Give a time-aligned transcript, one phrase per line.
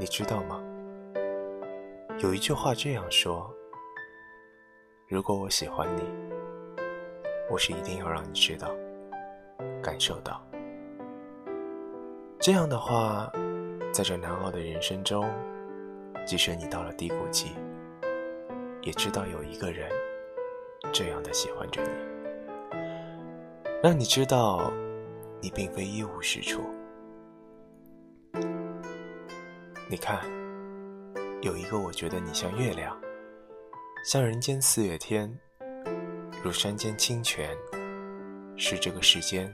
[0.00, 0.58] 你知道吗？
[2.20, 3.54] 有一句话这样说：
[5.06, 6.02] 如果我喜欢你，
[7.50, 8.70] 我是一定要让你知道、
[9.82, 10.42] 感受到。
[12.38, 13.30] 这样的话，
[13.92, 15.30] 在这难熬的人生中，
[16.24, 17.50] 即使你到了低谷期，
[18.80, 19.90] 也知道有一个人
[20.92, 21.90] 这样的喜欢着你，
[23.82, 24.72] 让你知道
[25.42, 26.62] 你并非一无是处。
[29.90, 30.20] 你看，
[31.42, 32.96] 有一个我觉得你像月亮，
[34.04, 35.36] 像人间四月天，
[36.44, 37.58] 如山间清泉，
[38.56, 39.52] 是这个世间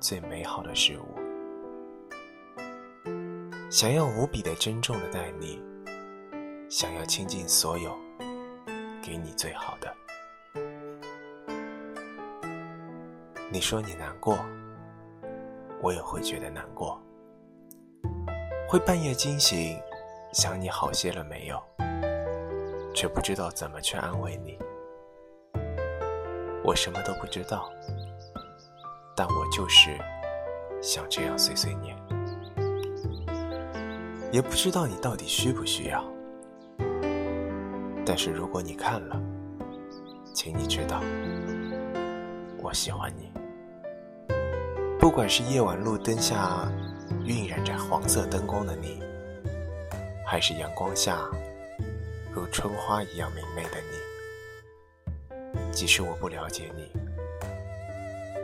[0.00, 1.14] 最美好的事物。
[3.68, 5.62] 想要无比的珍重的待你，
[6.70, 7.94] 想要倾尽所有，
[9.02, 9.94] 给你最好的。
[13.52, 14.38] 你说你难过，
[15.82, 16.98] 我也会觉得难过。
[18.70, 19.76] 会半夜惊醒，
[20.30, 21.60] 想你好些了没有？
[22.94, 24.56] 却不知道怎么去安慰你。
[26.62, 27.68] 我什么都不知道，
[29.16, 29.98] 但我就是
[30.80, 31.96] 想这样碎碎念。
[34.30, 36.04] 也不知道你到底需不需要，
[38.06, 39.20] 但是如果你看了，
[40.32, 41.02] 请你知道，
[42.62, 43.32] 我喜欢你。
[44.96, 46.70] 不管是夜晚路灯下。
[47.24, 49.02] 晕染着黄色灯光的你，
[50.26, 51.28] 还是阳光下
[52.32, 53.98] 如春花一样明媚的你。
[55.72, 56.90] 即使我不了解你，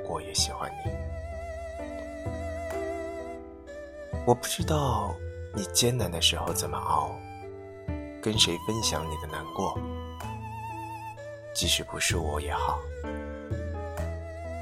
[0.09, 0.91] 我也喜欢你。
[4.27, 5.14] 我不知道
[5.55, 7.11] 你艰难的时候怎么熬，
[8.22, 9.78] 跟谁分享你的难过。
[11.55, 12.78] 即使不是我也好。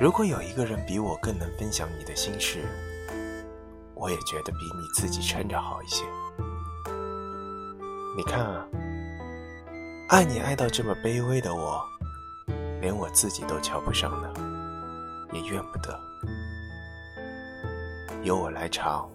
[0.01, 2.65] 如果有一个人比我更能分享你的心事。
[3.95, 6.05] 我也觉得比你自己撑着好一些。
[8.17, 8.67] 你看啊，
[10.09, 11.83] 爱你爱到这么卑微的我，
[12.81, 14.33] 连我自己都瞧不上呢，
[15.33, 15.99] 也怨不得。
[18.23, 19.09] 由我来尝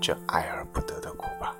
[0.00, 1.54] 这爱而不得的苦吧。